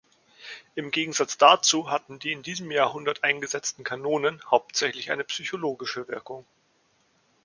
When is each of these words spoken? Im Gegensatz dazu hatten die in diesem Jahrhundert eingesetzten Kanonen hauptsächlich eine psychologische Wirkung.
Im 0.73 0.89
Gegensatz 0.89 1.37
dazu 1.37 1.91
hatten 1.91 2.17
die 2.17 2.31
in 2.31 2.41
diesem 2.41 2.71
Jahrhundert 2.71 3.23
eingesetzten 3.23 3.83
Kanonen 3.83 4.41
hauptsächlich 4.49 5.11
eine 5.11 5.23
psychologische 5.25 6.07
Wirkung. 6.07 6.43